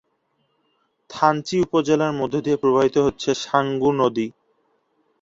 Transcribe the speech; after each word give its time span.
থানচি 1.09 1.55
উপজেলার 1.65 2.13
মধ্য 2.19 2.35
দিয়ে 2.45 2.57
প্রবাহিত 2.57 2.95
হচ্ছে 3.05 3.29
সাঙ্গু 3.43 3.89
নদী। 3.99 4.27